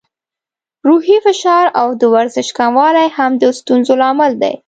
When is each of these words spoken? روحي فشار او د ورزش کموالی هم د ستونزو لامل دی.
روحي 0.87 1.17
فشار 1.25 1.65
او 1.81 1.87
د 2.01 2.03
ورزش 2.15 2.47
کموالی 2.57 3.07
هم 3.17 3.31
د 3.41 3.43
ستونزو 3.59 3.93
لامل 4.01 4.31
دی. 4.41 4.53